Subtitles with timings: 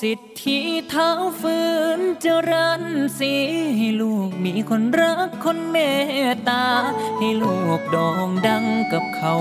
[0.00, 1.58] สิทธิเท้าฝื
[1.98, 2.82] นเจริญ
[3.18, 3.32] สี
[3.76, 5.76] ให้ลูกมีคนรักคนเม
[6.30, 6.66] ตตา
[7.18, 9.34] ให้ลูกดองดังกับเขา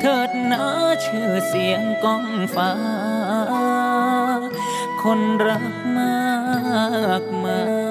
[0.00, 0.64] เถิดนะ
[1.04, 2.24] ชื่อเสียงก้อง
[2.54, 2.72] ฟ้า
[5.02, 5.64] คนรัก
[5.96, 6.26] มา
[7.22, 7.81] กมาย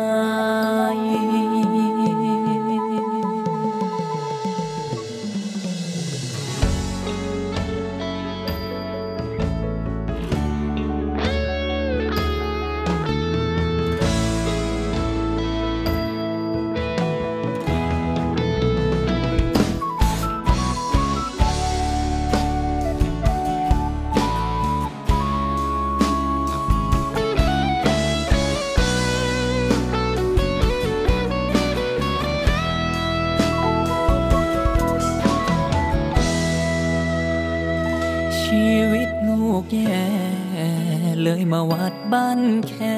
[41.32, 42.98] เลยมาวัดบ้านแค่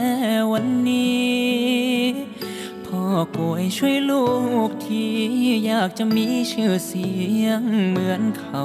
[0.52, 2.04] วันนี้
[2.86, 3.04] พ่อ
[3.38, 4.26] กวยช่วยลู
[4.68, 5.06] กที
[5.66, 7.12] อยากจะมีชื่อเสี
[7.44, 8.64] ยงเหมือนเขา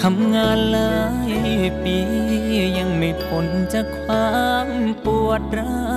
[0.00, 0.98] ทำงานหลา
[1.30, 1.32] ย
[1.82, 1.98] ปี
[2.78, 4.68] ยังไม่พ้นจากความ
[5.04, 5.88] ปวดร้า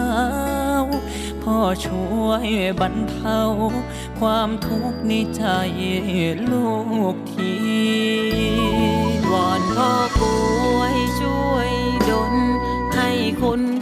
[0.83, 0.85] ว
[1.43, 2.47] พ่อช่วย
[2.79, 3.41] บรรเทา
[4.19, 5.43] ความทุกข์ในใจ
[6.51, 6.71] ลู
[7.13, 7.55] กที
[9.31, 10.35] วอนพ่อป่
[10.77, 11.86] วยช่วย
[13.57, 13.76] ด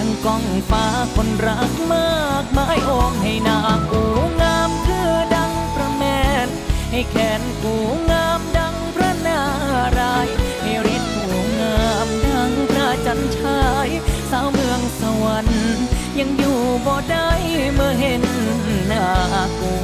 [0.00, 0.84] ยงก้องฟ้า
[1.16, 3.58] คนรักมากมายโอมให้นา
[3.90, 4.02] กู
[4.40, 6.02] งามคือดังพระแม
[6.46, 6.48] น
[6.90, 7.74] ให้แขนกู
[8.10, 9.40] งามดังพระนา
[9.98, 10.28] ราย
[10.62, 11.28] ให้ฤทธิ์กู
[11.60, 13.88] งามดังพระจันทร์ชาย
[14.30, 15.60] สาวเมืองสวรรค์
[16.18, 17.28] ยังอยู่บ่ได้
[17.74, 18.22] เมื่อเห็น
[18.86, 19.06] หน้า
[19.60, 19.79] กู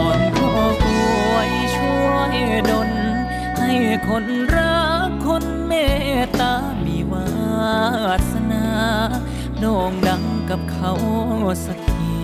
[0.00, 0.52] อนพ่อ
[0.84, 2.36] ป่วยช่วย
[2.70, 2.90] ดล
[3.58, 3.72] ให้
[4.08, 4.24] คน
[4.56, 5.72] รักคนเม
[6.20, 6.54] ตตา
[6.84, 7.28] มีวา
[8.32, 8.66] สนา
[9.58, 10.92] โด่งดังกับเขา
[11.64, 12.16] สักที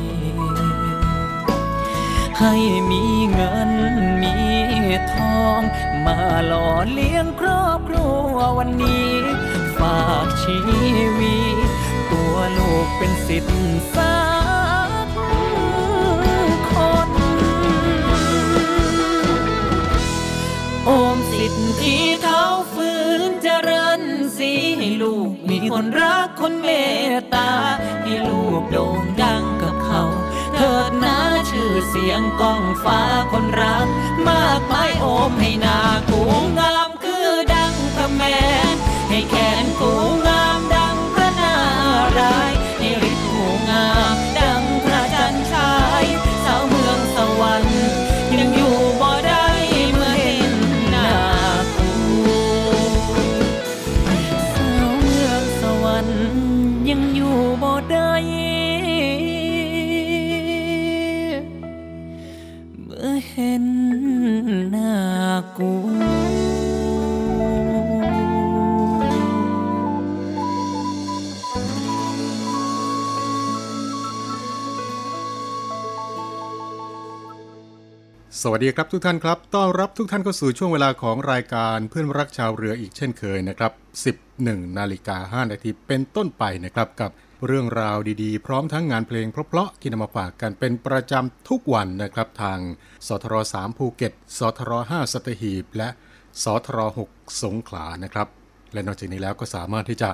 [2.39, 2.55] ให้
[2.91, 3.73] มีเงิน
[4.23, 4.35] มี
[5.13, 5.61] ทอง
[6.07, 9.13] มาหล่อเลี้ยงครอบครัววันนี้
[9.79, 10.59] ฝากชี
[11.19, 11.69] วิต
[12.11, 14.38] ตัวลูกเป็นสิทธิ์สัก
[20.91, 22.91] โอมสิทธิเท้าฝื
[23.21, 24.03] นเจริญ
[24.37, 26.71] สีให้ลูกมีคนรักคนเม
[27.13, 27.51] ตตา
[28.03, 30.03] ให้ลูกโด่งดังกับเขา
[30.55, 31.19] เถิดนะ
[31.51, 33.01] ชื่อเสียงก้องฟ้า
[33.33, 33.87] คนรัก
[34.29, 35.79] มากมายโอมให้นา
[36.11, 36.21] กู
[36.59, 38.39] งามคือดังพระแม่
[39.09, 39.35] ให้แข
[39.65, 40.28] นกูงามดัง
[78.43, 83.73] สวัสดีครับทุกท่านครับ ต้อนรับทุกท่านเข้าสู่ช่วงเวลาของรายการเพื่อนรักชาวเรืออีกเช่นเคยนะครับ
[84.27, 87.11] 11 นาฬิกา 5 นาทีเป็นต้นไปนะครับกับ
[87.47, 92.59] เรื่องราวดีๆ พร้อมทั้งงานเพลงเพราะๆที่นำมาฝากกันเป็นประจำทุกวันนะครับทาง
[93.07, 95.89] สทร3ภูเก็ตสทร5สัตหีบ และ
[96.45, 96.79] สทร
[97.11, 98.29] 6สงขลานะครับ
[98.73, 100.11] และนอกจากนี้แล้วก็สามารถที่จะ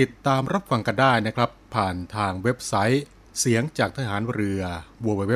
[0.00, 3.04] ติดตามรับฟังกันได้นะครับ ผ่านทางเว็บไซต์
[3.40, 4.62] เสียงจากทหารเรือ
[5.06, 5.34] www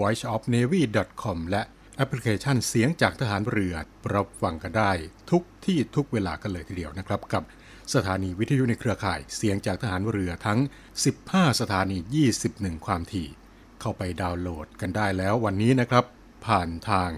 [0.00, 1.62] voiceofnavy.com และ
[2.00, 3.74] แอปพลิเคชันเสียงจากทหารเรือ
[4.14, 4.90] รับฟังกันได้
[5.30, 7.42] ทุกที่ทุกเวลากันเลยทีเดียวนะครับ กับ
[7.94, 10.58] สถานีวิทยุในเครือข่ายเสียงจากทหารเรือทั้ง
[11.08, 11.98] 15 สถานี
[12.40, 13.28] 21 ความถี่
[13.80, 16.04] เข้าไปดาวน์โหลดกันได้แล้ววันนี้นะครับ
[16.46, 17.10] ผ่านทาง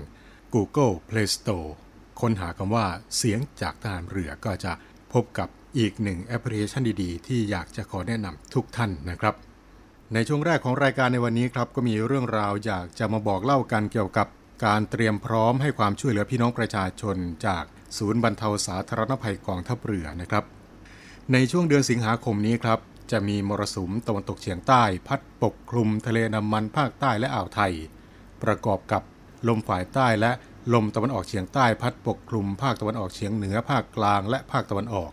[0.55, 1.69] Google Play Store
[2.21, 2.87] ค้นหาคำว่า
[3.17, 4.73] เสียงจากทหารเรือก็จะ
[5.12, 5.49] พบกับ
[5.79, 9.35] อีกหนึ่งแอปพลิเคชันดีๆ ที่อยากจะขอแนะนำทุกท่านนะครับ
[10.15, 14.29] ในช่วงแรกของรายการในวันนี้ครับก็มีเรื่องราวอยากจะมาบอกเล่ากันเกี่ยวกับ
[14.65, 17.17] การเตรียมพร้อมให้ความช่วยเหลือพี่น้องประชาชน
[17.47, 17.65] จาก
[17.99, 20.45] ศูนย์บรรเทาสาธารณภัยกองทัพเรือนะครับ
[21.33, 22.79] ในช่วงเดือนสิงหาคมนี้ครับ
[23.12, 27.73] จะมีมรสุมตะวันตกเฉียงใต้ พัดปกคลุมทะเลน้ำมันภาคใต้และอ่าวไทย
[28.43, 29.03] ประกอบกับ
[29.49, 30.33] ลมฝ่ายใต้และ
[30.75, 35.11] ลมตะวันออกเฉียงใต้พัดปกคลุมภาคตะวันออกเฉียงเหนือภาคกลางและภาคตะวันออก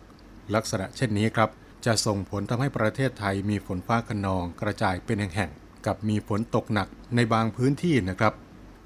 [0.54, 1.50] ลักษณะเช่นนี้ครับ
[1.86, 8.34] จะส่งผลทำให้ประเทศไทยมีฝนฟ้าขนองกระจายเป็นแห่งๆกับมีฝนตกหนักในบางพื้นที่นะครับ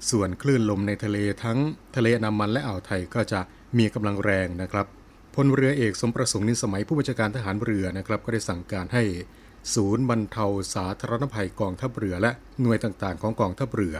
[0.09, 1.57] ส่วนคลื่นลมในทะเลทั้ง
[1.95, 3.39] ทะเลน้ำมันและอ่าวไทยก็จะ
[3.77, 4.85] มีกำลังแรงนะครับ
[5.35, 9.03] พลเรือเอกสมประสงค์นินสมัยผู้บัญชาการทหารเรือนะครับ ก็ได้สั่งการให้
[9.73, 13.95] ศูนย์บรรเทาสาธารณภัยกองทัพเรือ และหน่วยต่างๆ ของกองทัพเรือ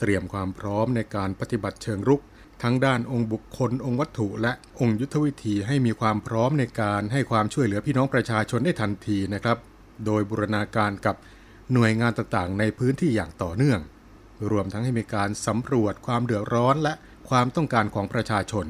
[0.00, 2.20] เตรียมความพร้อมในการปฏิบัติเชิงรุก
[2.62, 9.56] ทั้งด้านองค์บุคคล องค์วัตถุ และองค์ยุทธวิธีให้มีความพร้อมในการให้ความช่วยเหลือพี่น้องประชาชนได้ทันทีนะครับ
[10.06, 11.16] โดยบูรณาการกับ
[11.72, 13.80] หน่วยงานต่างๆ ในพื้นที่อย่างต่อเนื่อง
[14.50, 16.94] รวมทั้งให้มีการสำรวจความเดือดร้อนและ
[17.28, 18.66] ความต้องการของประชาชน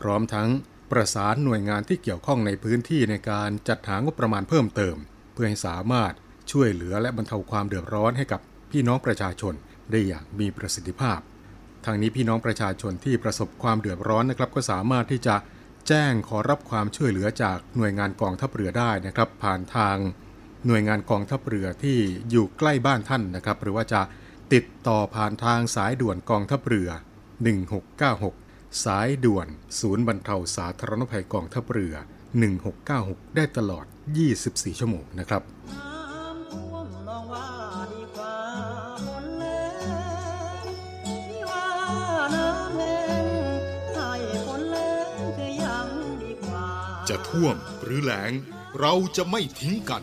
[0.00, 0.48] พร้อมทั้ง
[0.90, 4.96] ประสานหน่วยงานที่เกี่ยวข้องในพื้นที่ในการจัดหางบประมาณเพิ่มเติม
[5.32, 6.12] เพื่อให้สามารถ
[6.52, 9.54] ช่วยเหลือและบรรเทาความเดือดร้อนให้กับพี่น้องประชาชน
[9.90, 11.18] ได้อย่างมีประสิทธิภาพ
[11.84, 15.36] ทางนี้พี่น้องประชาชนที่ประสบความเดือดร้อนนะครับ ก็สามารถที่จะ
[15.88, 19.96] แจ้งขอรับความช่วยเหลือจากหน่วยงานกองทัพเรือได้นะครับ ผ่านทาง
[20.66, 21.98] หน่วยงานกองทัพเรือที่
[22.30, 24.00] อยู่ใกล้บ้านท่านนะครับ หรือว่าจะ
[24.54, 26.90] ติดต่อผ่านทางสายด่วนกองทัพเรือ
[28.06, 29.46] 1696 สายด่วน
[29.80, 31.94] ศูนย์บรรเทาสาธารณภัยกองทัพเรือ
[32.64, 33.86] 1696 ได้ตลอด
[34.32, 35.42] 24 ชั่วโมงนะครับ
[47.08, 48.32] จะท่วมหรือแหลง
[48.80, 50.02] เราจะไม่ทิ้งกัน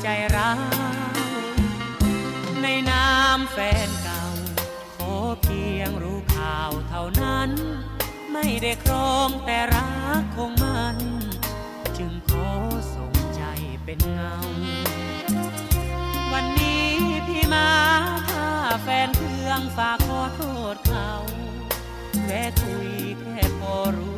[0.02, 0.60] ใจร้าว
[2.62, 4.24] ในนามแฟนเก่า
[4.96, 5.12] ขอ
[5.42, 7.50] เพียงรู้ข่าวเท่านั้น
[8.32, 9.86] ไม่ได้ครองแต่รั
[10.20, 10.96] กคงมัน
[11.98, 12.50] จึงขอ
[12.94, 13.42] ส่งใจ
[13.84, 14.34] เป็นเงา
[16.32, 16.88] วันนี้
[17.26, 17.70] พี่มา
[18.30, 18.48] ถ้า
[18.82, 20.42] แฟนเพื่องฝากขอโท
[20.74, 21.10] ษเขา
[22.24, 24.13] แวะคุยแค่พอรู้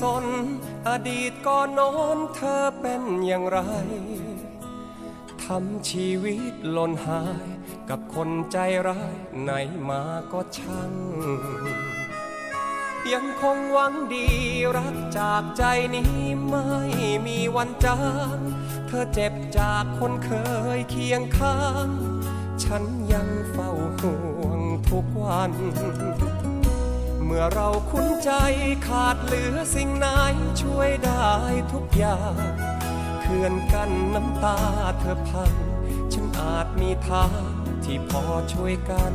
[0.00, 0.24] สน
[0.88, 3.58] อดีตก่อนนอนเธอเป็นอย่างไร
[5.42, 7.46] ทำชีวิตหล่นหาย
[7.90, 9.50] กับคนใจร้ายไหน
[9.88, 10.92] มาก็ช่าง
[13.12, 14.26] ยังคงหวังดี
[14.76, 16.16] รักจากใจนี้
[16.48, 16.66] ไม่
[17.26, 17.98] มีวันจา
[18.36, 18.38] ง
[18.86, 20.30] เธอเจ็บจากคนเค
[20.78, 21.88] ยเคียงข้าง
[22.64, 23.70] ฉันยังเฝ้า
[24.00, 25.52] ห่วงทุกวัน
[27.30, 28.30] เมื่อเราคุ้นใจ
[28.86, 30.06] ขาดเหลือสิ่งไหน
[30.62, 31.28] ช่วยได้
[31.72, 32.34] ทุกอย่าง
[33.20, 34.58] เขื่อนกันน้ำตา
[35.00, 35.52] เธอพัง
[36.12, 37.42] ฉันอาจมีทาง
[37.84, 39.14] ที่พอช่วยกัน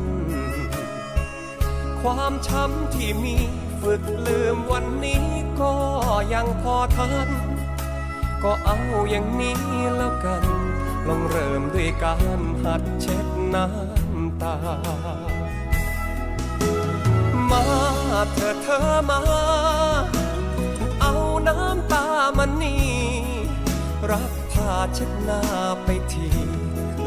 [2.00, 3.36] ความช้ำที่มี
[3.80, 5.24] ฝึกลืมวันนี้
[5.60, 5.74] ก็
[6.34, 7.28] ยังพอทัน
[8.42, 8.76] ก็เอา
[9.10, 9.58] อย่างนี้
[9.96, 10.44] แล้วกัน
[11.08, 14.56] ลองเริ่มด้วยการหัดเช็ดน้ำตา
[17.50, 17.93] มา
[18.34, 19.20] เธอเธอมา
[21.00, 21.14] เอา
[21.48, 22.06] น้ำตา
[22.38, 22.84] มันนี่
[24.10, 25.42] รับผ้าเช็ดหน้า
[25.84, 26.28] ไปที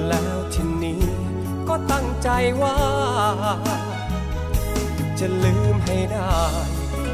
[0.07, 1.03] แล้วทีนี้
[1.67, 2.29] ก็ตั้งใจ
[2.61, 2.77] ว่า
[5.19, 6.37] จะลืมให้ได้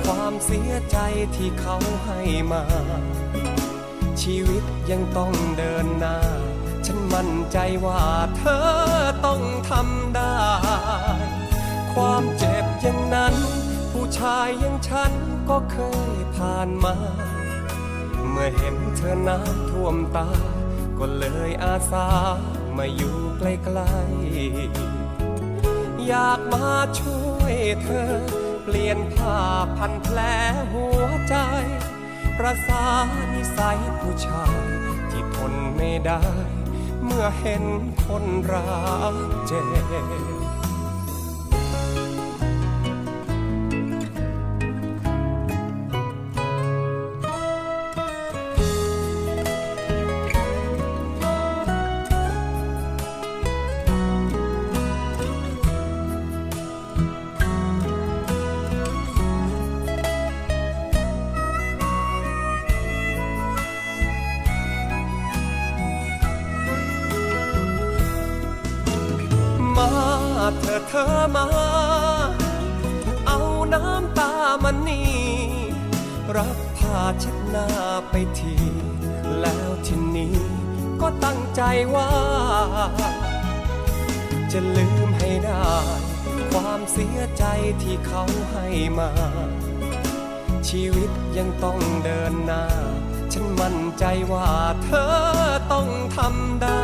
[0.04, 0.98] ความเสียใจ
[1.36, 1.76] ที่เขา
[2.06, 2.20] ให้
[2.52, 2.64] มา
[4.22, 6.18] ชีวิตยังต้องเดินหน้า
[6.86, 8.02] ฉันมั่นใจว่า
[8.38, 8.66] เธอ
[9.26, 10.38] ต้องทำได้
[11.94, 13.36] ความเจ็บอย่างนั้น
[14.06, 15.14] ผู้ชายอย่างฉัน
[15.50, 15.78] ก็เค
[16.14, 16.96] ยผ่านมา
[18.30, 20.30] เมื่อเห็นเธอน้ำท่วมตา
[21.00, 22.08] ก็เลยอาสา
[22.78, 28.14] มาอยู่ใกล้ๆ อยากมาช่วยเธอ
[28.64, 29.38] เปลี่ยนผ้า
[29.78, 30.20] พันแผล
[30.74, 31.36] หัวใจ
[32.38, 32.86] ประสา
[33.34, 34.64] นิสัยผู้ชาย
[35.10, 36.24] ที่ทนไม่ได้
[37.06, 37.64] เมื่อเห็น
[38.06, 38.68] คนรั
[39.14, 39.16] ก
[39.48, 40.33] เจ็บ
[81.06, 81.64] ก็ตั้งใจ
[81.96, 82.12] ว่า
[84.52, 85.74] จะลืมให้ได้
[86.52, 87.46] ความเสียใจ
[87.84, 88.68] ที่เขาให้
[89.00, 89.12] มา
[90.70, 92.66] ชีวิตยังต้องเดินหน้า
[93.34, 94.50] ฉันมั่นใจว่า
[94.84, 95.14] เธอ
[95.74, 96.84] ต้องทำได้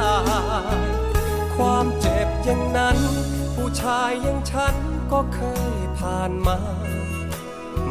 [1.56, 2.98] ความเจ็บอย่างนั้น
[3.56, 4.76] ผู้ชายอย่างฉัน
[5.12, 5.42] ก็เค
[5.76, 6.58] ยผ่านมา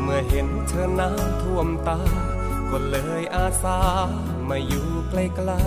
[0.02, 2.00] เมื่อเห็นเธอน้ำท่วมตา
[2.70, 3.80] ก็เลยอาสา
[4.48, 5.14] มาอยู่ใก
[5.48, 5.62] ล้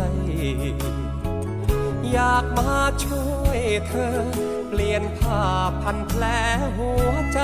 [1.23, 4.15] ๆอยากมาช่วยเธอ
[4.69, 5.43] เปลี่ยนผ้า
[5.81, 6.23] พันแผล
[6.77, 7.39] หัวใจ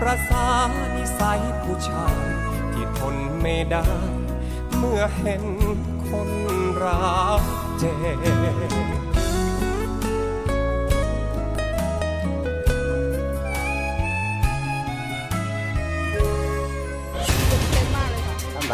[0.00, 0.48] ประสา
[0.96, 2.20] นิสัยผู้ชาย
[2.72, 3.86] ที่ทนไม่ได้
[4.76, 5.44] เมื่อเห็น
[6.08, 6.30] คน
[6.82, 7.42] รัก
[7.78, 7.92] เจ็
[8.96, 8.97] บ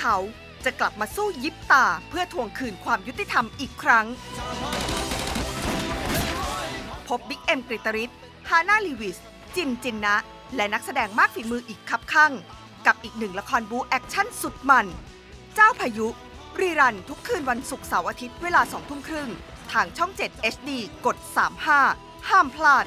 [0.00, 0.16] เขา
[0.64, 4.06] จะกลับมาสู้ยิบตาเพื่อทวงคืนความยุติธรรมอีกครั้ง
[7.08, 8.10] พบบิ๊กเอ็มกฤตฤทธิ์
[8.48, 9.18] ฮาน่าลีวิส
[9.56, 10.16] จินจินนะ
[10.56, 12.32] และนักแสดงมากฝีมืออีกคับคั่ง
[12.86, 14.86] กับอีกหนึ่งละครบู๊แอ็กชันสุดมัน
[15.54, 16.08] เจ้าพายุ
[16.60, 19.28] rerun ทุกคืนวันศุกร์เสาร์อาทิตย์เวลาสองทุ่มครึ่ง
[19.72, 20.70] ทางช่อง 7 HD
[21.06, 21.16] กด
[21.72, 22.86] 35 ห้ามพลาด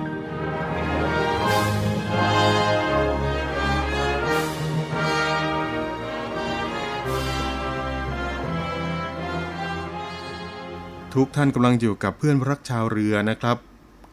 [11.17, 13.57] ทุกท่านกำลังอยู่กับเพื่อนรักชาวเรือนะครับ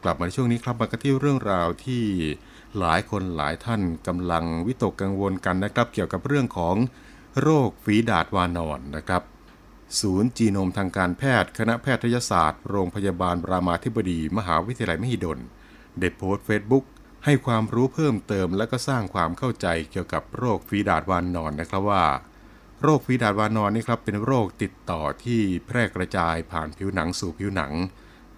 [0.03, 2.05] กลับมาในช่วงนี้ครับมากันที่เรื่องราวที่
[2.79, 6.77] หลายคนหลายท่านกำลังวิตกกังวลกันนะครับ เกี่ยวกับเรื่องของ
[7.41, 9.23] โรคฝีดาดวานอนนะครับ
[10.01, 15.39] ศูนย์จีโนมทางการแพทย์ คณะแพทยศาสตร์ โรงพยาบาลรามาธิบดี มหาวิทยาลัยมหิดล
[15.99, 16.85] ได้โพสต์เฟซบุ๊ก
[17.25, 22.05] ให้ความรู้เพิ่มเติมและก็สร้างความเข้าใจเกี่ยวกับโรคฝีดาดวานอนนะครับว่า
[22.83, 27.73] โรคฝีดาดวานอนนี่ครับเป็นโรคติดต่อที่แพร่กระจายผ่านผิวหนังสู่ผิวหนัง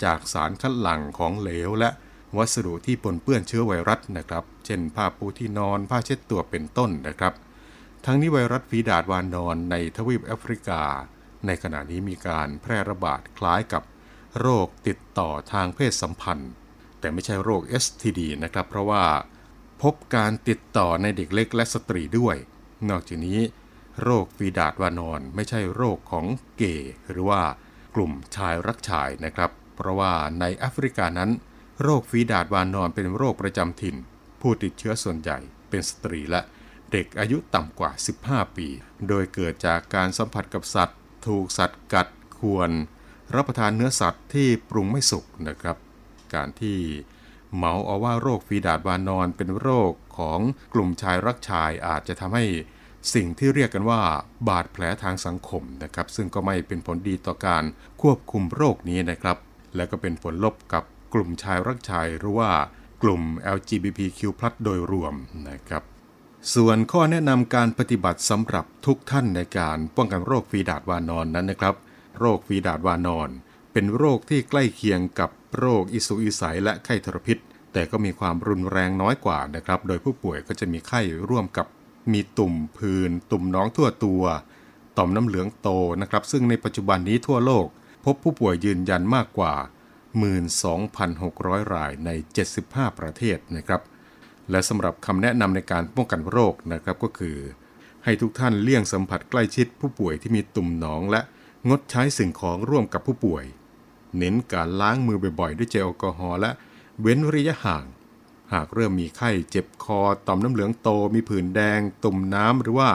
[0.04, 1.90] จากสารคัดหลั่งของเหลว และ
[2.36, 7.34] วัสดุที่ปนเปื้อนเชื้อไวรัสนะครับ เช่นผ้าปูที่นอนผ้าเช็ดตัวเป็นต้นนะครับ
[8.04, 10.82] ทั้งนี้ไวรัสฝีดาดวานอนในทวีปแอฟริกา
[11.46, 13.82] ในขณะนี้มีการแพร่ระบาดคล้ายกับ
[14.40, 16.52] โรคติดต่อทางเพศสัมพันธ์
[17.00, 19.04] แต่ไม่ใช่โรค STD นะครับ เพราะว่า
[19.82, 22.36] พบการติดต่อในเด็กเล็กและสตรีด้วย
[22.90, 23.40] นอกจากนี้
[24.02, 27.42] โรคฝีดาดวานอนไม่ใช่โรคของเกย์หรือว่า
[27.94, 31.30] กลุ่มชายรักชายนะครับ เพราะว่าในแอฟริกานั้น
[31.82, 33.96] โรคฝีดาดวานอนเป็นโรคประจำถิ่น
[34.40, 36.42] ผู้ติดเชื้อส่วนใหญ่เป็นสตรีและ
[36.92, 37.90] เด็กอายุต่ำกว่า
[38.24, 38.68] 15 ปี
[39.08, 42.08] โดยเกิดจากการสัมผัสกับสัตว์ ถูกสัตว์กัด
[42.40, 42.70] ควร
[43.34, 45.76] รับประทานเนื้อสัตว์ที่ปรุงไม่สุกนะครับ
[46.34, 46.78] การที่
[47.54, 50.40] เหมาเอาว่าโรคฝีดาดวานอนเป็นโรคของ
[50.74, 52.44] กลุ่มชายรักชายอาจจะทำให้
[53.14, 54.02] สิ่งที่เรียกกันว่า
[54.48, 57.64] บาดแผลทางสังคมนะครับ ซึ่งก็ไม่เป็นผลดีต่อการ
[58.02, 59.38] ควบคุมโรคนี้นะครับ
[59.76, 60.84] และก็เป็นผลลบกับ
[61.14, 62.50] กลุ่มชายรักชายหรือว่า
[63.02, 63.22] กลุ่ม
[63.56, 64.20] LGBTQ+
[64.64, 65.14] โดยรวม
[65.48, 65.82] นะครับ
[66.54, 71.74] ส่วนข้อแนะนำการปฏิบัติสำหรับทุกท่านในการป้องกันโรคฝีดาดวานอนนั้นนะครับ
[72.18, 73.28] โรคฝีดาดวานอน
[73.72, 77.38] เป็นโรคที่ใกล้เคียงกับโรคอิสุอิสัยและไข้ทรพิษ
[77.72, 81.66] แต่ก็มีความรุนแรงน้อยกว่านะครับ โดยผู้ป่วยก็จะมีไข้ร่วมกับ
[82.12, 84.22] มีตุ่มผื่นตุ่มน้องทั่วตัว
[84.96, 85.68] ต่อมน้ำเหลืองโต
[86.00, 87.66] นะครับ ซึ่งในปัจจุบันนี้ทั่วโลก
[88.04, 89.54] พบผู้ป่วยยืนยันมากกว่า
[90.24, 92.10] 12,600 รายใน
[92.54, 93.82] 75 ประเทศนะครับ
[94.50, 97.38] และสำหรับคำแนะนำในการป้องกันโรคนะครับก็คือ
[98.04, 101.20] ให้ทุกท่านเลี่ยงสัมผัสใกล้ชิดผู้ป่วยที่มีตุ่มหนองและ
[101.68, 103.44] งดใช้สิ่งของร่วมกับผู้ป่วย
[104.18, 106.50] เน้นการล้างมือบ่อยๆ ด้วยเจลแอลกอฮอล์และ
[107.00, 107.84] เว้นระยะห่าง
[108.52, 112.90] หากเริ่มมีไข้เจ็บคอต่อมน้ำเหลืองโตมีผื่นแดง ตุ่มน้ำหรือว่า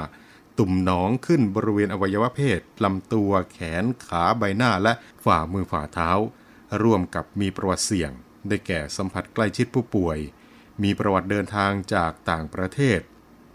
[0.60, 4.94] ตุ่มหนองขึ้นบริเวณอวัยวะเพศลำตัวแขนขาใบหน้าและ
[5.26, 6.10] ฝ่ามือฝ่าเท้า
[6.84, 8.12] ร่วมกับมีประวัติเสี่ยง
[8.48, 10.18] ได้แก่สัมผัสใกล้ชิดผู้ป่วย
[10.84, 13.00] มีประวัติเดินทางจากต่างประเทศ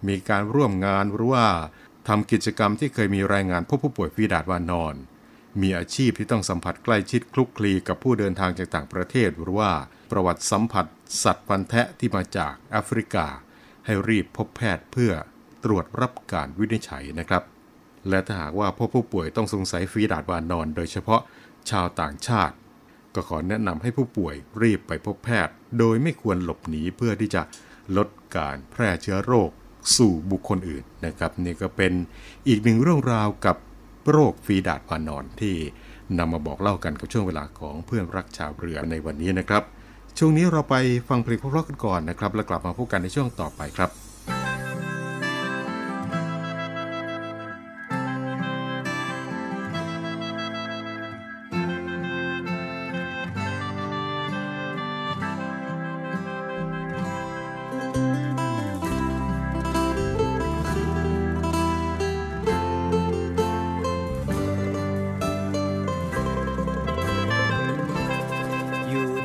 [0.09, 1.49] มีการร่วมงานหรือว่า
[2.09, 4.95] ทำกิจกรรมที่เคยมีรายงานพบผู้ป่วยฝีดาดวานอน
[5.61, 9.71] มีอาชีพที่ต้องสัมผัสใกล้ชิดคลุกคลีกับผู้เดินทางจากต่างประเทศหรือว่า
[10.11, 10.87] ประวัติสัมผัส
[11.23, 13.27] สัตว์พันแทะที่มาจากแอฟริกา
[13.85, 15.13] ให้รีบพบแพทย์เพื่อ
[15.65, 17.43] ตรวจรับการวินิจฉัยนะครับ
[18.09, 21.21] และถ้าหากว่าพบผู้ป่วยต้องสงสัยฟีดาดวานอน โดยเฉพาะ
[21.71, 22.57] ชาวต่างชาติ
[23.15, 27.43] ก็ขอแนะนำให้ผู้ป่วยรีบไปพบแพทย์ โดยไม่ควรหลบหนีเพื่อที่จะ
[27.97, 29.51] ลดการแพร่เชื้อโรค
[29.97, 31.93] สู่บุคคลอื่นนะครับนี่ก็เป็น
[32.49, 33.57] อีกหนึ่งเรื่องราวกับ
[34.11, 35.57] โรคฟีดาดวานอนที่
[36.19, 39.63] นำมาบอกเล่ากันกับช่วงเวลาของเพื่อนรักชาวเรือในวันนี้นะครับ
[40.23, 40.77] ช่วงนี้เราไป
[41.09, 44.10] ฟังเพลงเพราะๆกันก่อนนะครับ แล้วกลับมาพบกันในช่วงต่อไปครับ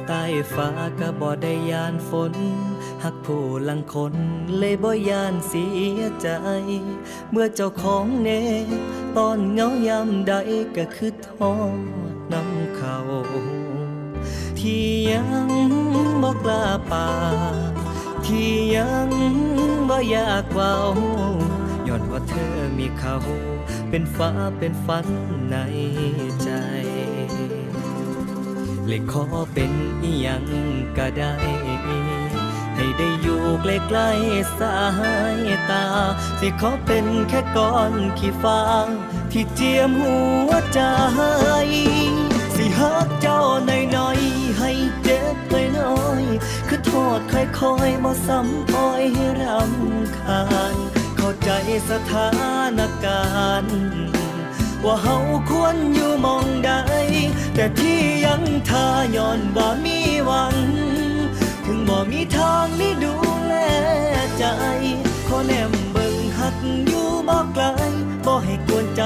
[0.08, 2.34] ใต้ฟ้าก็บ่ได้ยานฝน
[3.04, 4.16] หักผู้ลังคน
[4.58, 5.66] เลยบ่ยานเสี
[5.98, 6.28] ยใจ
[7.32, 8.30] เมื่อเจ้าของเน
[9.18, 10.34] ตอนเหงายามใด
[10.78, 11.54] ก็คือทอ
[12.12, 12.98] ดน้ำเขา
[14.60, 15.50] ที่ยัง
[16.22, 17.08] บ่กล้าป่า
[18.26, 19.10] ที่ยัง
[19.90, 20.76] บ่อยากเว้า
[21.88, 23.16] ย้อนว่าเธอมีเขา
[23.90, 25.08] เป็นฟ้าเป็นฝัน
[25.50, 25.56] ใน
[26.44, 26.50] ใจ
[28.88, 29.72] เลยขอเป็น
[30.04, 30.46] อีหยัง
[30.98, 31.36] ก็ได้
[32.76, 34.78] ให้ได้อยู่ใกล้ๆสา
[35.38, 35.86] ยตา
[36.40, 38.88] สิขอเป็นแค่ก้อนขี้ฟาง
[39.32, 40.18] ที่เจียมหั
[40.50, 40.82] วใจ
[42.56, 44.72] สิฮักเจ้าหน่อยๆให้
[45.04, 45.36] เจ็บ
[45.78, 50.44] น้อยๆคือโทษค่อยๆบ่ซ้ำอ้อยให้รำคา
[50.74, 50.76] ญ
[51.18, 51.50] เข้าใจ
[51.90, 52.30] สถา
[52.78, 53.24] นกา
[53.64, 54.15] รณ์
[54.86, 55.18] ว่าเฮา
[55.50, 56.72] ควรอยู่มองใด
[57.56, 60.56] แต่ที่ยังทาย้อนบ่มีหวัง
[61.66, 63.14] ถึงบ่มีทางนี้ดู
[63.46, 63.54] แล
[64.38, 64.44] ใจ
[65.28, 67.64] ขอแนมเบิ่งหักอยู่บ่ไกล
[68.26, 69.02] บ่ให้กวนใจ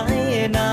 [0.58, 0.70] นา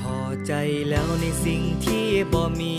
[0.00, 0.52] พอใจ
[0.88, 2.74] แล้วในสิ่งที่บ่มี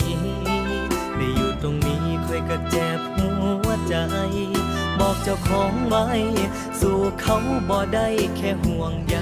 [5.28, 6.06] เจ้าของไว้
[6.80, 9.16] สู่เขาบ่ได้แค่ห่วงใย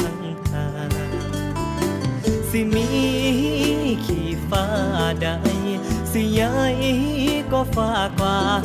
[0.00, 0.66] ห่างหา
[2.50, 2.88] สิมี
[4.06, 4.66] ขี่ฟ้า
[5.22, 5.28] ใด
[6.12, 6.56] สิใหญ่
[7.52, 8.64] ก็ฟ้ากว้าง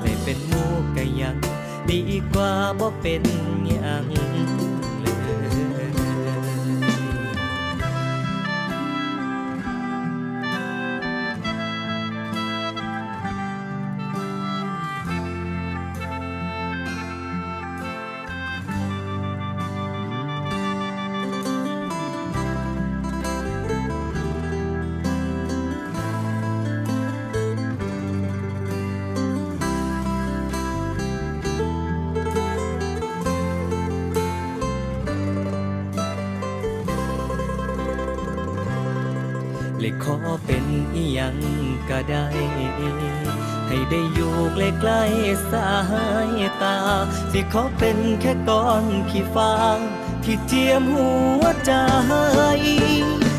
[0.00, 1.36] ได้เป็นหมูกก็ยัง
[1.90, 2.00] ดี
[2.32, 3.22] กว่าบ่เป็น
[3.66, 4.06] หยัง
[40.28, 41.36] เลยเลยขอเป็นอีหยัง
[41.90, 42.26] ก็ได้
[43.66, 45.70] ให้ได้อยู่ใกล้ๆสา
[46.38, 46.76] ยตา
[47.32, 49.78] สิขอเป็นแค่ก้อนขี้ฟาง
[50.24, 51.08] ที่เจียมหั
[51.40, 51.72] วใจ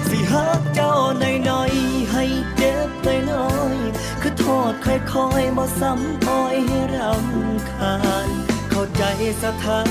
[0.10, 2.24] สิฮักเจ้าหน่อยๆให้
[2.58, 2.90] เจ็บ
[3.32, 8.28] น้อยๆคือโทษค่อยๆบ่ซ้ำอ้อยให้รำคาญ
[8.70, 9.04] เข้าใจ
[9.44, 9.82] สถา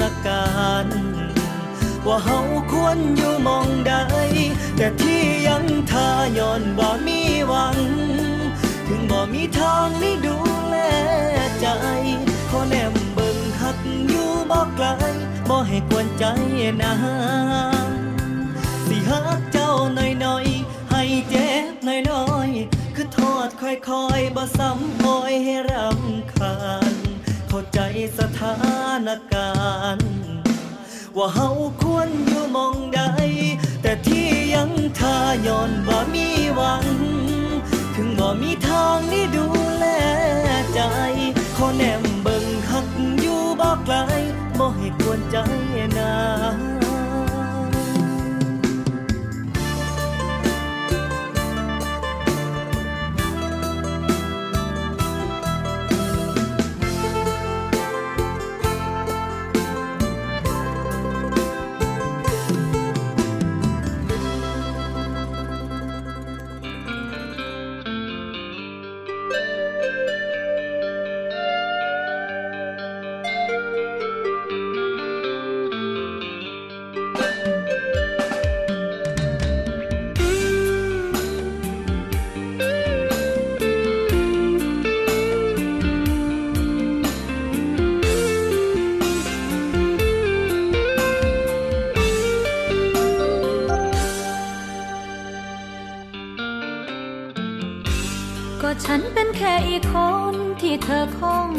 [0.00, 0.46] นกา
[0.84, 1.07] รณ์
[2.08, 2.40] ว่าเฮา
[2.72, 3.92] ควรอยู่มองใด
[4.76, 7.76] แต่ที่ยังทาย้อนบ่มีหวัง
[8.86, 10.36] ถึงบ่มีทางนี้ดู
[10.68, 10.76] แล
[11.60, 11.66] ใจ
[12.50, 14.86] ขอแนมเบิ่งหักอยู่บ่ไกล
[15.48, 16.24] บ่ให้กวนใจ
[16.80, 16.92] นา
[18.86, 21.74] สิฮักเจ้าหน่อยๆ ให้เจ็บ
[22.10, 26.56] น้อยๆ คือโทษค่อยๆบ่ซ้ำอ้อยให้รำคา
[26.92, 26.94] ญ
[27.48, 27.78] เข้าใจ
[28.18, 28.54] สถา
[29.06, 29.50] นกา
[29.96, 30.17] รณ์
[31.18, 31.50] ว่าเฮา
[31.82, 33.00] ควรอยู่มองใด
[33.82, 36.84] แต่ที่ยังทาย้อนบ่มีหวัง
[37.94, 39.86] ถึงบ่มีทางนี้ดูแล
[40.74, 40.80] ใจ
[41.56, 42.88] ขอแนมเบิ่งหัก
[43.20, 43.96] อยู่บ่ไกล
[44.58, 45.36] บ่ให้กวนใจ
[45.96, 46.12] นา
[99.40, 99.94] แค่อีกค
[100.32, 101.50] นที่เธอคง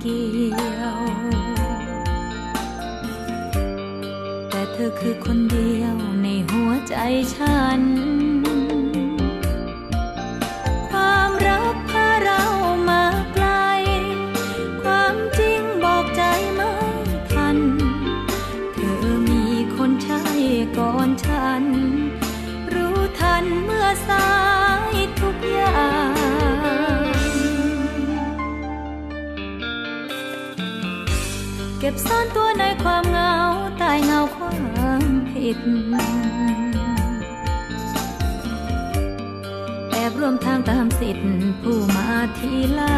[0.00, 1.00] เกี่ยว
[4.48, 6.94] แต่เธอคือคนเดียวในหัวใจ
[7.34, 7.47] ฉัน
[32.06, 33.34] ซ่อนตัวในความเงา
[33.80, 35.58] ตายเงาความผิด
[39.90, 41.28] แอบร่วมทางตามสิทธิ์
[41.62, 42.08] ผู้มา
[42.38, 42.97] ทีหลั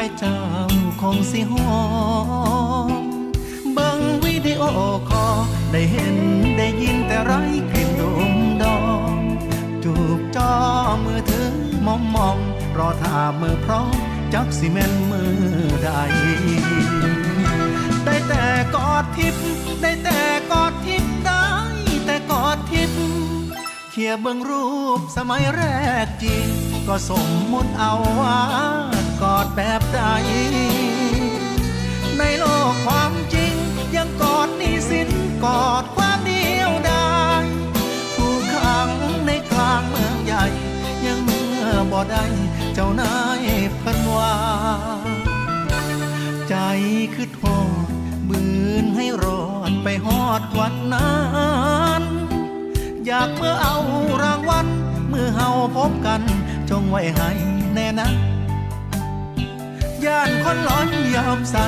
[0.00, 0.34] ายจำา
[1.00, 1.74] คงสิหอ
[2.88, 2.90] ม
[3.72, 4.62] เบิ่งวิดีโอ
[5.10, 5.26] คอ
[5.72, 6.16] ได้เห็น
[6.56, 7.40] ได้ยินแต่ไร้
[7.70, 8.80] กลิ่นดมดอ
[9.12, 9.14] ง
[9.84, 10.52] จูบจอ
[11.04, 11.52] มือถือ
[11.86, 12.36] มองมอง
[12.78, 13.94] รอท่ามือพร้อม
[14.34, 15.34] จักซีเมนมือ
[15.84, 15.90] ใด
[18.04, 18.44] ได้แต่
[18.74, 19.44] กอดทิพย์
[19.82, 20.20] ได้แต่
[20.50, 21.44] กอดทิพย์ได้
[22.06, 23.00] แต่กอดทิพย์
[23.90, 24.66] เขี่ยเบิ่งรู
[24.98, 25.60] ปสมัยแร
[26.06, 26.34] กจี
[26.88, 28.38] ก็สมมุติเอาว่า
[29.22, 30.00] กอดแบบใด
[32.18, 33.54] ในโลกความจริง
[33.96, 35.10] ยังกอดนี่สิน
[35.44, 37.10] กอดความเดียวดา
[37.42, 37.44] ย
[38.14, 38.90] ถูกขัง
[39.26, 40.44] ในกลางเมืองใหญ่
[41.04, 42.24] ยังเมื่อบ่ได้
[42.74, 43.14] เจ้านา
[43.44, 43.46] ย
[43.80, 44.34] พันว่า
[46.48, 46.54] ใจ
[47.14, 47.42] คือโท
[47.86, 47.88] ษ
[48.28, 48.42] บื
[48.82, 51.14] นให้รอดไปฮอดวันนั้
[52.00, 52.02] น
[53.06, 53.76] อยากเมื่อเอา
[54.22, 54.66] รางวัล
[55.08, 56.20] เมื่อเฮาพบกัน
[56.70, 57.30] จงไว้ให้
[57.74, 58.08] แน่นะ
[60.04, 61.66] ย่านคนร้อนยอมใส่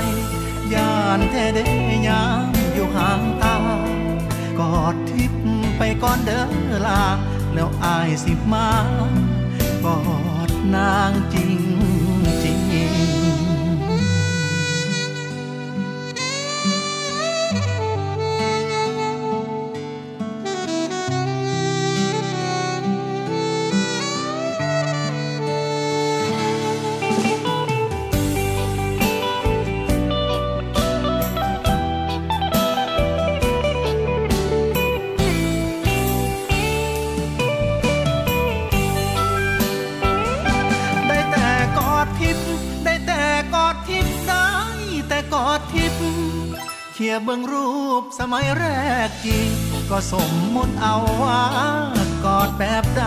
[0.74, 1.60] ย่านแท้เด
[2.08, 3.56] ยามอยู่ห่างตา
[4.58, 5.42] กอดทิพย์
[5.78, 6.44] ไปก่อนเด้อ
[6.86, 7.04] ลา
[7.54, 8.70] แล้วอายสิมา
[9.84, 9.98] กอ
[10.48, 11.60] ดนางจริง
[42.92, 44.48] ได้แต่กอดทิพย์ได้
[45.08, 46.02] แต่กอดทิพย์
[46.94, 47.70] เขียเบิ่งรู
[48.00, 48.64] ปสมัยแร
[49.08, 49.50] กจริง
[49.90, 51.42] ก็สมมุติเอาว่า
[52.24, 53.02] กอดแบบใด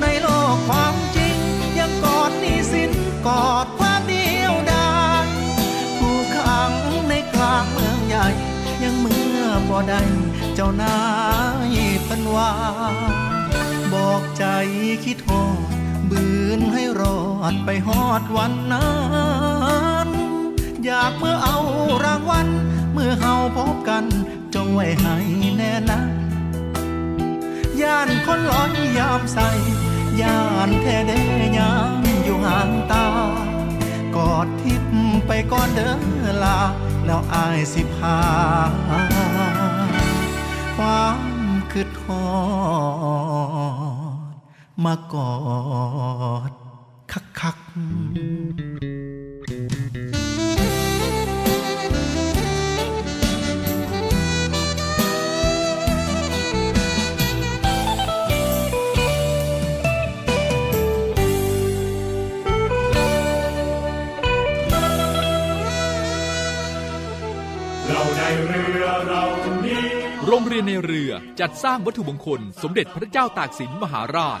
[0.00, 1.36] ในโลกความจริง
[1.78, 2.90] ยังกอดนี่สิน
[3.26, 4.92] กอดความเดียวดา
[5.24, 5.28] ย
[5.98, 6.72] ผู้ขัง
[7.08, 8.26] ในกลางเมืองใหญ่
[8.82, 10.02] ยังเมื่อบ่ได้
[10.54, 10.96] เจ้านา
[11.74, 12.52] ยพันว่า
[13.92, 14.44] บอกใจ
[15.04, 15.30] คิดโท
[15.70, 15.71] ษ
[16.12, 16.26] บื
[16.58, 17.20] นให้รอ
[17.52, 18.90] ดไปฮอดวันนั้
[20.06, 20.08] น
[20.84, 21.58] อยากเมื่อเอา
[22.04, 22.48] รางวัล
[22.92, 24.04] เมื่อเฮาพบกัน
[24.54, 25.16] จงไว้ให้
[25.56, 26.00] แน่นะ
[27.80, 29.48] ย่านคนร้อนยามใส่
[30.20, 30.38] ย่า
[30.68, 31.12] นแท้เด
[31.58, 33.06] ยามอยู่ห่างตา
[34.16, 35.90] กอดทิพย์ไปก่อนเด้
[36.22, 36.58] อลา
[37.06, 38.18] แล้วอายสิพา
[40.76, 41.20] ความ
[41.70, 42.22] คือทอ
[44.84, 45.30] มากอ
[46.50, 46.52] ด
[47.12, 47.66] คักคักๆ
[67.88, 69.24] เราในเรือเรา
[69.66, 69.84] นี้
[70.26, 74.40] โรงเรียนในเรือจัดสร้างวัตถุมงคล สมเด็จพระเจ้าตากสินมหาราช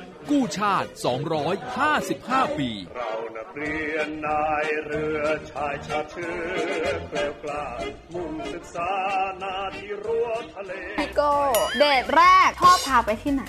[0.29, 0.89] กู้ชาติ
[1.73, 7.65] 255 ปี เรานักเรียนนายเรือชายชาติเชื้อแกล้วกล้า
[8.13, 8.91] มุ่งศึกษา
[9.41, 11.33] นาที่รั้วทะเลพี่โก้
[11.79, 13.43] เดทแรกพ่อพาไปที่ไหน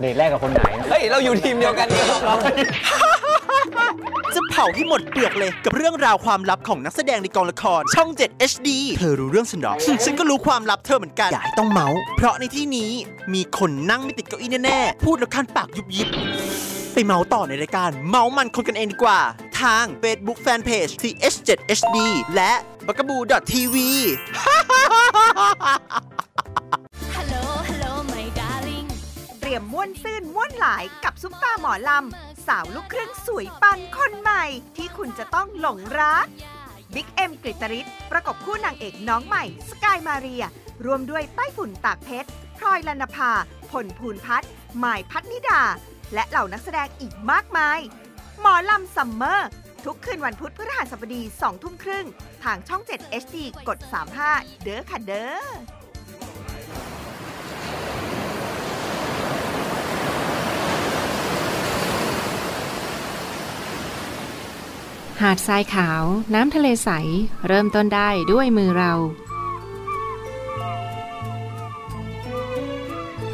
[0.00, 2.38] เดทแรกกับคนไหน เฮ้ย เราอยู่ทีมเดียวกันนี่ครับ
[4.34, 12.90] จะเผาให้หมดเปลือกเลยกับเรื่องราวความลับของนักแสดงในกองละคร ช่อง 7 HD เธอรู้เรื่องฉันหรอ ฉันก็รู้ความลับเธอเหมือนกัน อย่าให้ต้องเมาส์เพราะในที่นี้
[13.34, 16.06] มีคนนั่งไม่ติดเก้าอี้แน่ๆ พูดแล้วคันปากยุบยิบ
[16.92, 19.20] ไปเมาส์ต่อในรายการ เมาส์มันคนกันเองดีกว่า
[19.60, 21.98] ทาง Facebook Fanpage TH7HD
[22.34, 22.52] และ
[22.86, 23.76] b a g a b o o TV
[27.16, 27.34] ฮัลโหล
[27.68, 28.88] ฮัลโหล my darling
[29.40, 34.44] เตรียมม่วนซื่นม่วนหลายกับซุปตาหมอลำ สาวลูกครึ่งสวยปังคนใหม่
[34.76, 36.26] ที่คุณจะต้องหลงรัก
[36.94, 40.44] บิ๊กเอ็มกฤตริศประกบคู่นางเอกน้องใหม่ สกายมาเรีย
[40.84, 42.28] รวมด้วยใต้ฝุ่นตากเพชร
[42.58, 43.30] พลอยลนภา
[43.70, 45.62] ผลภูนพัฒน์ หมายพัฒนิดา
[46.14, 47.78] และเหล่านักแสดงอีกมากมาย
[48.40, 49.48] หมอลำซัมเมอร์
[49.84, 52.06] ทุกคืนวันพุธพฤหัสบดี2ทุ่มครึ่ง
[52.44, 53.36] ทางช่อง 7 HD
[53.68, 53.78] กด
[54.22, 55.46] 35 เด้อค่ะเด้อ
[65.20, 66.02] หาดทรายขาว
[66.34, 66.90] น้ำทะเลใส
[67.48, 68.92] เริ่มต้นได้ด้วยมือเรา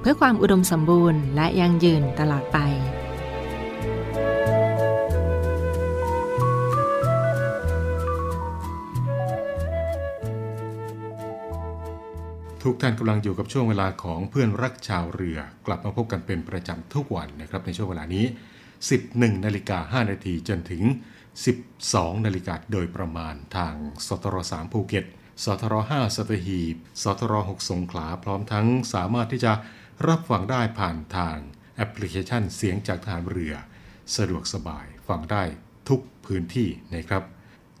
[0.00, 2.58] เพื่อความอุดมสมบูรณ์และยั่งยืนตลอดไป
[12.62, 18.24] ทุกท่านกำลังอยู่กับช่วงเวลาของเพื่อนรักชาวเรือ กลับมาพบกันเป็นประจำทุกวันนะครับในช่วงเวลานี้
[18.84, 20.82] 11นาฬิกา5นาทีจนถึง
[21.54, 23.74] 12นาฬิกาโดยประมาณทาง
[24.06, 25.04] สทร3ภูเก็ต
[25.44, 29.52] สทร5สัตหีบสทร6สงขลาพร้อมทั้งสามารถที่จะ
[30.06, 31.36] รับฟังได้ผ่านทาง
[31.76, 33.54] แอปพลิเคชันเสียงจากทหารเรือ
[34.16, 35.42] สะดวกสบายฟังได้
[35.88, 37.22] ทุกพื้นที่นะครับ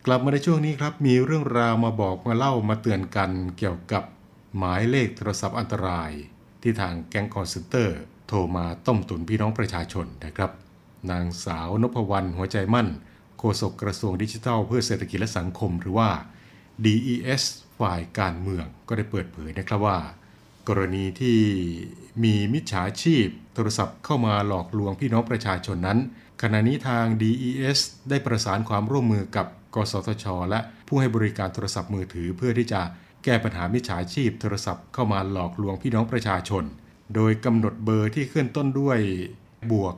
[0.06, 4.04] กลับมาในช่วงนี้ครับ มีเรื่องราวมาบอกมาเล่ามาเตือนกันเกี่ยวกับ
[4.58, 6.10] หมายเลขโทรศัพท์อันตราย
[6.62, 7.98] ที่ทางแก๊งคอลเซ็นเตอร์
[8.28, 10.50] โทรมาต้มตุ๋นพี่น้องประชาชนนะครับ
[11.10, 12.88] นางสาวนพวรรณหัวใจมั่น
[13.38, 16.10] โฆษกกระทรวงดิจิทัล เพื่อเศรษฐกิจและสังคมหรือว่า
[16.84, 17.42] DES
[17.80, 19.98] ฝ่ายการเมืองก็ได้เปิดเผยนะครับว่า
[20.68, 21.38] กรณีที่
[22.22, 25.98] มีมิจฉาชีพ โทรศัพท์เข้ามาหลอกลวงพี่น้องประชาชนนั้น
[26.42, 32.80] ขณะนี้ทาง DES ได้ประสานความร่วมมือกับ กสทช และผู้ให้บริการโทรศัพท์มือถือเพื่อที่จะ
[33.24, 36.64] แก้ปัญหามิจฉาชีพ โทรศัพท์เข้ามาหลอกลวงพี่น้องประชาชน
[37.14, 38.98] โดยกำหนดเบอร์ที่ขึ้นต้นด้วย
[39.70, 39.94] บวก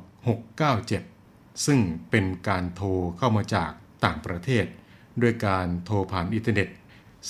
[0.81, 1.79] 697 ซึ่ง
[2.11, 3.71] เป็นการโทรเข้ามาจาก
[4.05, 4.65] ต่างประเทศ
[5.23, 6.69] ด้วยการโทรผ่านอินเทอร์เน็ต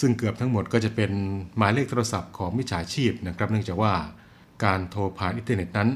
[0.01, 1.11] ซึ่งเกือบทั้งหมดก็จะเป็น
[1.57, 3.93] หมายเลขโทรศัพท์ของมิจฉาชีพนะครับ เนื่องจากว่า
[4.65, 5.91] การโทรผ่านอินเทอร์เน็ตนั้น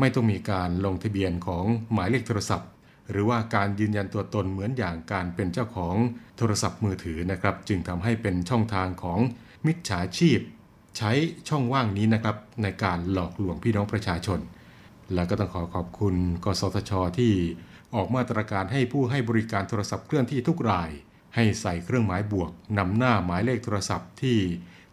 [0.00, 2.68] ไม่ต้องมีการลงทะเบียนของหมายเลขโทรศัพท์
[3.10, 5.96] หรือว่าการยืนยันตัวตนเหมือนอย่างการเป็นเจ้าของ
[6.36, 9.18] โทรศัพท์มือถือนะครับ จึงทำให้เป็นช่องทางของ
[9.66, 10.40] มิจฉาชีพ
[10.96, 11.12] ใช้
[11.48, 14.40] ช่องว่างนี้นะครับในการหลอกลวงพี่น้องประชาชน
[15.14, 16.14] แล้วก็ต้องขอขอบคุณ
[16.44, 17.32] กสทช ที่
[17.94, 20.90] ออกมาตรการให้ผู้ให้บริการโทรศัพท์เคลื่อนที่ทุกราย
[21.34, 24.38] ให้ใส่เครื่องหมายบวกนำหน้าหมายเลขโทรศัพท์ที่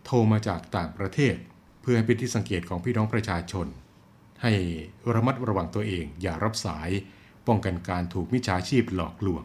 [0.05, 1.35] โทรมาจากต่างประเทศ
[1.83, 3.67] เพื่อให้เป็นที่สังเกตของพี่น้องประชาชน
[4.43, 4.53] ให้
[5.13, 6.89] ระมัดระวังตัวเอง อย่ารับสาย
[7.47, 9.43] ป้องกันการถูกมิจฉาชีพหลอกลวง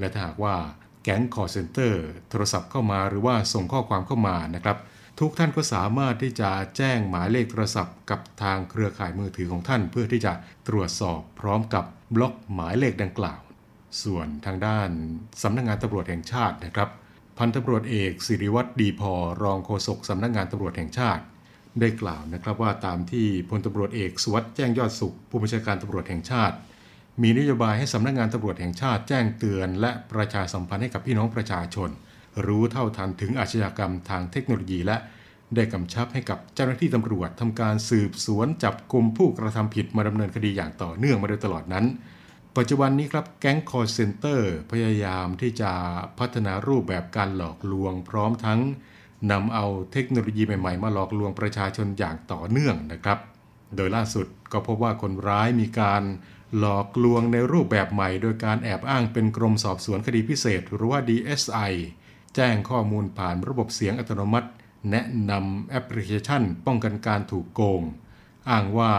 [0.00, 0.56] และถ้าหากว่า
[1.02, 4.78] แก๊งคอลเซ็นเตอร์โทรศัพท์เข้ามาหรือว่าส่งข้อความเข้ามานะครับ
[5.20, 10.32] ทุกท่านก็สามารถที่จะแจ้งหมายเลขโทรศัพท์ กับทางเครือข่ายมือถือของท่าน เพื่อที่จะ
[10.68, 13.40] ตรวจสอบพร้อมกับบล็อกหมายเลขดังกล่าว
[14.02, 14.88] ส่วนทางด้าน
[15.42, 16.88] สำนักงานตำรวจแห่งชาตินะครับ
[17.38, 19.12] พันตำรวจเอกศิริวัฒน์ดีพอ
[19.42, 21.22] รองโฆษกสำนักงานตำรวจแห่งชาติ
[21.80, 26.56] ได้กล่าวนะครับว่าตามที่พลตำรวจเอกสุวัสด์แจ้งยอดสุข ผู้บัญชาการตำรวจแห่งชาติ
[27.22, 31.90] มีนโยบายให้สำนักงานตำรวจแห่งชาติแจ้งเตือน และประชาสัมพันธ์ให้กับพี่น้องประชาชน
[32.46, 34.96] รู้เท่าทันถึงอาชญากรรมทางเทคโนโลยี และ
[35.54, 41.84] ได้กำชับให้กับเจ้าหน้าที่ตำรวจทำการสืบสวนจับกลุ่มผู้กระทำผิดมาดำเนินคดีอย่างต่อเนื่องมาโดยตลอดนั้น
[42.56, 45.72] ปัจจุบันนี้ครับแก๊งคอร์เซนเตอร์พยายามที่จะ
[46.18, 48.60] พัฒนารูปแบบการหลอกลวง พร้อมทั้ง
[49.30, 53.18] นำเอาเทคโนโลยีใหม่ๆ มาหลอกลวงประชาชนอย่างต่อเนื่องนะครับ
[53.76, 56.02] โดยล่าสุดก็พบว่าคนร้ายมีการ
[56.58, 61.72] หลอกลวงในรูปแบบใหม่ โดยการแอบอ้างเป็นกรมสอบสวนคดีพิเศษ หรือว่า DSI
[62.34, 64.48] แจ้งข้อมูลผ่านระบบเสียงอัตโนมัติ
[64.90, 67.82] แนะนำแอปพลิเคชัน ป้องกันการถูกโกง
[68.50, 68.92] อ้างว่า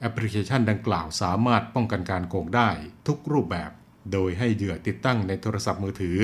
[0.00, 2.70] แอปพลิเคชันดังกล่าวสามารถป้องกันการโกงได้
[3.06, 3.70] ทุกรูปแบบ
[4.12, 6.18] โดยให้เหยื่อติดตั้งในโทรศัพท์มือถือ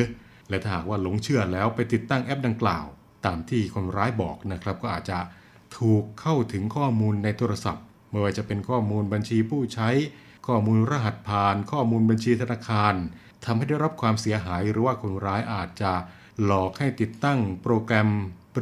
[0.49, 2.85] และถ้าหากว่าหลงเชื่อแล้วไปติดตั้งแอปดังกล่าว
[3.27, 5.19] ตามที่คนร้ายบอกนะครับ ก็อาจจะ
[5.79, 9.89] ถูกเข้าถึงข้อมูลในโทรศัพท์ไม่ว่าจะเป็นข้อมูลบัญชีผู้ใช้
[10.47, 12.95] ข้อมูลรหัสผ่าน ข้อมูลบัญชีธนาคาร
[13.45, 15.93] ทำให้ได้รับความเสียหายหรือว่าคนร้ายอาจจะ
[16.45, 18.11] หลอกให้ติดตั้งโปรแกรม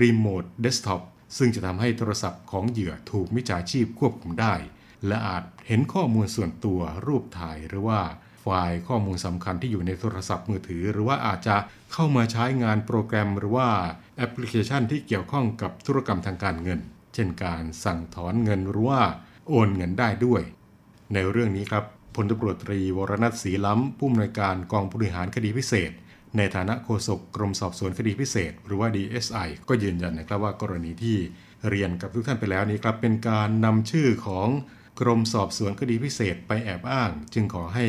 [0.00, 1.02] Remote Desktop
[1.36, 4.54] ซึ่งจะทำให้โทรศัพท์ของเหยื่อถูกมิจฉาชีพควบคุมได้
[5.06, 8.00] และอาจเห็นข้อมูลส่วนตัวรูปถ่ายหรือว่า
[8.40, 11.56] ไฟล์ข้อมูลสำคัญที่อยู่ในโทรศัพท์มือถือ หรือว่าอาจจะ
[11.96, 13.68] เข้ามาใช้งานโปรแกรมหรือว่า
[14.16, 16.80] แอปพลิเคชันที่เกี่ยวข้องกับธุรกรรมทางการเงิน
[17.14, 19.02] เช่นการสั่งถอนเงินหรือว่า
[19.48, 20.42] โอนเงินได้ด้วย
[21.14, 21.84] ในเรื่องนี้ครับ
[22.14, 25.90] พันตำรวจตรีวรณันศรีล้ำผู้อำนวยการกองบริหารคดีพิเศษ
[26.36, 31.16] ในฐานะโฆษกกรมสอบสวนคดีพิเศษ หรือว่า DSI ก็ยืนยันนะครับว่ากรณีที่
[31.68, 34.48] เรียนกับทุกท่านไปแล้วนี้ครับเป็นการนำชื่อของ
[35.00, 37.86] กรมสอบสวนคดีพิเศษไปแอบอ้าง จึงขอให้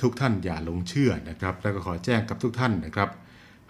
[0.00, 3.10] ทุกท่านอย่าหลงเชื่อนะครับ แล้วก็ขอแจ้งกับทุกท่านนะครับ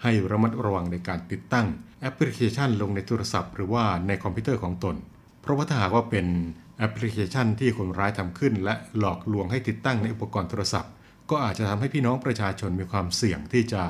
[0.03, 1.67] ให้ระมัดระวังในการติดตั้ง
[2.01, 4.95] แอปพลิเคชันลงในโทรศัพท์ หรือว่าในคอมพิวเตอร์ของตน
[5.41, 6.27] เพราะว่าถ้าหากว่าเป็น
[6.77, 10.91] แอปพลิเคชันที่คนร้ายทำขึ้น และหลอกลวงให้ติดตั้งในอุปกรณ์โทรศัพท์
[11.29, 13.83] ก็อาจจะทำให้พี่น้องประชาชนมีความเสี่ยงที่จะ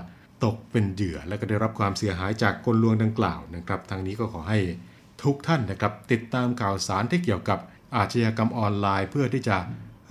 [0.44, 4.60] ตกเป็นเหยื่อ และก็ได้รับความเสียหายจากกลลวงดังกล่าวนะครับทางนี้ก็ขอให้
[5.24, 7.60] ทุกท่านนะครับติดตามข่าวสารที่เกี่ยวกับ
[7.96, 9.58] อาชญากรรมออนไลน์ เพื่อที่จะ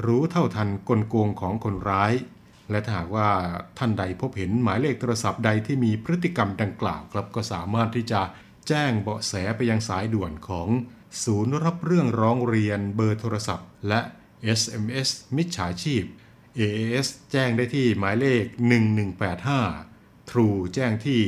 [0.06, 2.12] รู้เท่าทันกลโกงของคนร้าย
[2.70, 3.28] และถ้าหากว่า
[3.78, 8.20] ท่านใดพบเห็นหมายเลขโทรศัพท์ใดที่มีพฤติกรรมดังกล่าวครับก็สามารถที่จะ
[8.68, 10.68] แจ้งเบาะแสไปยังสายด่วนของ
[11.24, 14.00] ศูนย์รับเรื่องร้องเรียนเบอร์โทรศัพท์ และ
[14.60, 16.04] SMS มิจฉาชีพ
[16.58, 18.44] AAS แจ้งได้ที่หมายเลข
[19.58, 21.22] 1185 True แจ้งที่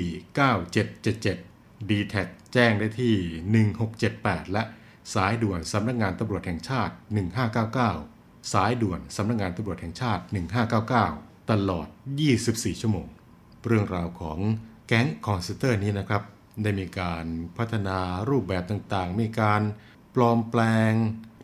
[0.70, 2.14] 9777 d t แท
[2.52, 3.16] แจ้งได้ที่
[3.82, 4.62] 1678 และ
[5.14, 6.94] สายด่วนสำนักงานตำรวจแห่งชาติ
[7.72, 11.86] 1599 สายด่วนสำนักงานตำรวจแห่งชาติ 1599 ตลอด
[12.34, 13.06] 24 ชั่วโมง
[13.66, 14.38] เรื่องราวของ
[14.86, 16.22] แก๊งคอนเซเตอร์นี้นะครับ
[16.62, 17.24] ได้มีการ
[17.56, 17.98] พัฒนา
[18.28, 19.62] รูปแบบต่างๆ มีการ
[20.14, 20.92] ปลอมแปลง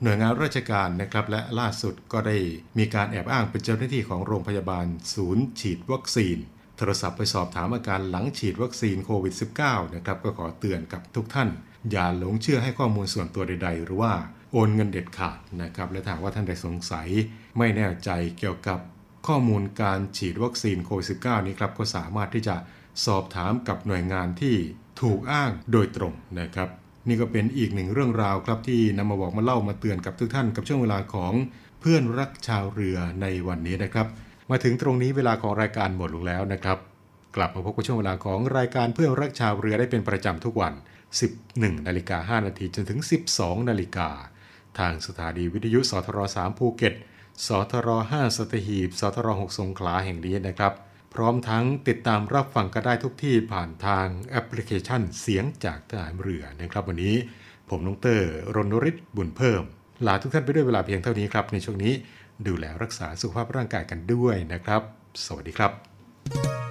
[0.03, 2.37] หน่วยงานราชการนะครับ และล่าสุดก็ได้
[2.79, 6.37] มีการแอบอ้างเป็นเจ้าหน้าที่ของโรงพยาบาลศูนย์ฉีดวัคซีน
[6.77, 9.35] โทรศัพท์ไปสอบถามอาการหลังฉีดวัคซีนโควิด
[9.65, 11.49] -19 นะครับก็ขอเตือนกับทุกท่าน
[11.91, 14.15] อย่าหลงเชื่อให้ข้อมูลส่วนตัวใดๆ หรือว่า
[14.53, 17.09] โอนเงินเด็ดขาดนะครับ และถ้าว่าท่านใดสงสัย
[17.59, 18.79] ไม่แน่ใจเกี่ยวกับ
[19.27, 22.57] ข้อมูลการฉีดวัคซีนโควิด -19 นี้ครับก็สามารถที่จะ
[23.07, 24.57] สอบถามกับหน่วยงานที่
[25.03, 26.69] ถูกอ้างโดยตรงนะครับ
[27.09, 31.33] นี่ก็เป็นอีกหนึ่งเรื่องราวครับที่นำมาบอกมาเล่ามาเตือนกับทุกท่านกับช่วงเวลาของ
[31.81, 34.07] เพื่อนรักชาวเรือในวันนี้นะครับ
[34.51, 36.79] มาถึงตรงนี้เวลาของรายการหมดลงแล้วนะครับ
[37.37, 40.75] กลับมาพบกับช่วงเวลาของรายการเพื่อนรักชาวเรือได้เป็นประจำทุกวัน
[41.31, 43.01] 11นาฬิกา5นาทีจนถึง
[43.35, 44.09] 12นาฬิกา
[44.79, 46.95] ทางสถานีวิทยุสทร3ภูเก็ต
[47.45, 50.73] สทร5สตหีบสทร6สงขลาแห่งนี้นะครับ
[51.15, 57.17] พร้อมทั้งติดตามรับฟังก็ได้ทุกที่ผ่านทางแอปพลิเคชันเสียงจากทหารเรือนะครับ วันนี้
[57.71, 59.63] ผมนงเตอร์รณริศบุญเพิ่ม
[60.07, 61.93] ลาทุกท่านไปด้วยเวลาเพียงเท่านี้ครับ ในช่วงนี้
[62.47, 64.83] ดูแลรักษาสุขภาพร่างกายกันด้วยนะครับ
[65.25, 66.66] สวัสดีครับ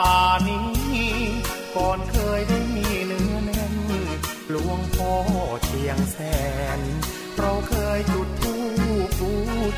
[0.00, 0.18] ป่า
[0.48, 0.66] นี้
[1.76, 3.74] ก่อนเคยได้มีเนื้อแน่น
[4.50, 5.12] หลวงพ่อ
[5.64, 6.18] เชียงแส
[6.78, 6.80] น
[7.38, 8.54] เราเคยจุดธู
[9.06, 9.32] ปบู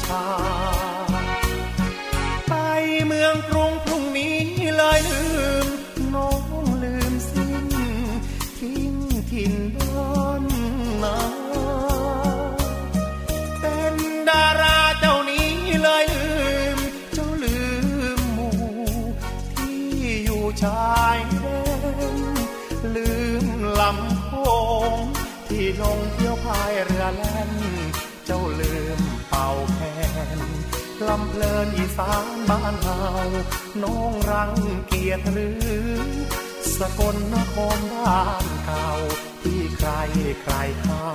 [0.06, 0.26] ชา
[25.82, 27.50] ลงเที่ยวพายเรือแล่น
[28.26, 29.80] เจ้าลืมเป่าแค
[30.38, 30.40] น
[31.08, 33.00] ลำเพลินอีสานบ้านเฮา
[33.82, 34.52] น้องรัง
[34.86, 35.70] เกียจหรือ
[36.78, 38.88] สกลนครบ้านเก่า
[39.42, 39.90] ที่ใคร
[40.42, 41.06] ใครเขา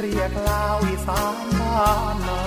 [0.00, 2.42] เรียกลาวอีสานบ้านนา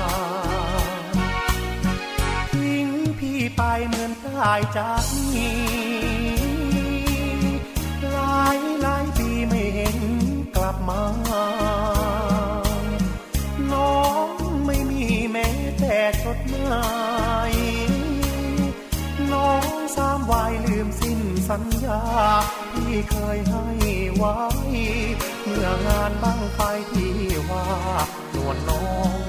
[2.53, 2.87] ทิ้ง
[3.19, 5.59] พี่ไปเหมือนตายจากนี้
[8.11, 8.57] หลาย
[10.71, 11.03] ลับมา
[13.71, 14.29] น้อง
[14.65, 15.49] ไม่มีแม้
[15.79, 16.83] แต่จดหมา
[17.51, 17.53] ย
[19.31, 21.19] น้องสามวายลืมสิ้น
[21.49, 22.01] สัญญา
[22.73, 23.65] ที่เคยให้
[24.15, 24.37] ไว้
[25.43, 26.59] เมื่องานบ้างไฟ
[26.91, 27.15] ที่
[27.49, 27.67] ว่า
[28.35, 28.85] นวลน้อ
[29.17, 29.19] ง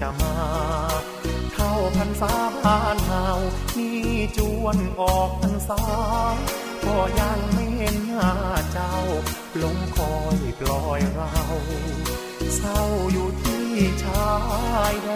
[0.00, 0.36] จะมา
[1.52, 3.38] เท่าพันสาผ่านหาว
[3.76, 4.00] นี่
[4.36, 5.82] จวนออกพันสา
[6.84, 8.32] ก็ยังไม่เห็นหน้า
[8.72, 8.94] เจ้า
[9.62, 11.32] ลงคอยปล่อยเรา
[12.56, 12.80] เศร้า
[13.12, 13.66] อยู่ที่
[14.04, 14.32] ชา
[14.92, 15.10] ยแด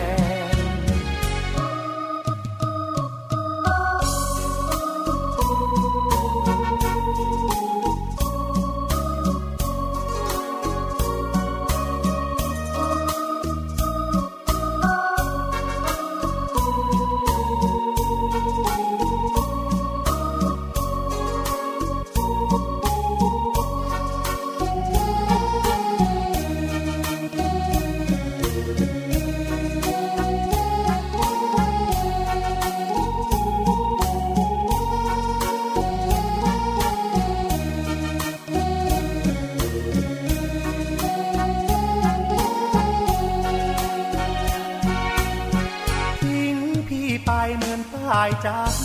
[48.45, 48.80] จาก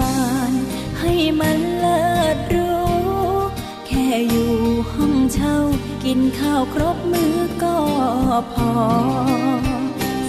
[0.00, 0.18] มา
[0.50, 0.52] น
[1.00, 2.04] ให้มันเลิ
[2.36, 2.84] ศรู้
[3.86, 4.54] แค่อยู่
[4.92, 5.56] ห้องเช่า
[6.04, 7.78] กินข้าวครบมื้อก็
[8.54, 8.72] พอ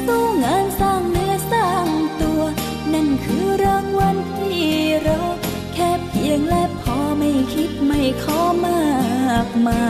[0.06, 1.88] สู้งานสร้างเนื้อสร้าง
[2.22, 2.42] ตัว
[2.94, 4.68] นั่นคือรางวัลที่
[5.08, 5.24] รอ
[5.74, 9.86] แค่เพียงและพอไม่คิดไม่ขอมากมา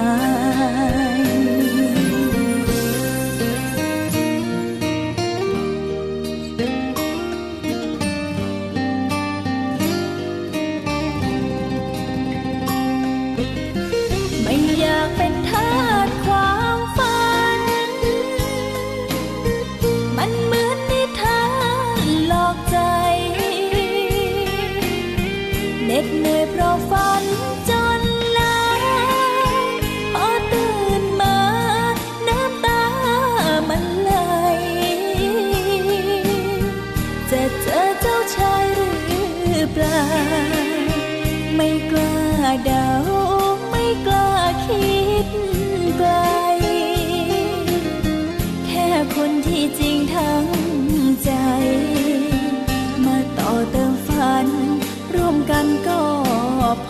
[1.64, 1.65] ย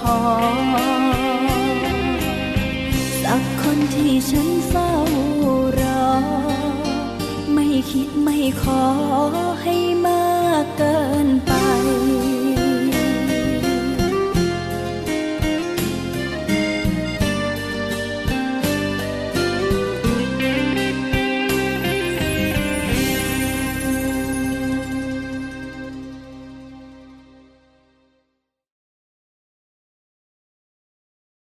[0.05, 0.15] อ
[3.23, 4.91] สักคนที่ฉันเฝ้า
[5.79, 6.11] รอ
[7.53, 8.83] ไม่คิดไม่ขอ